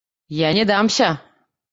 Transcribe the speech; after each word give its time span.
я 0.37 0.53
не 0.57 0.63
дамся!.." 0.71 1.09